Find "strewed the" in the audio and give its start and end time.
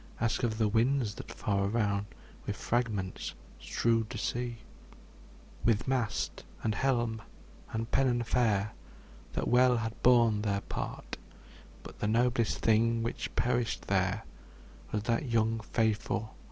3.59-4.17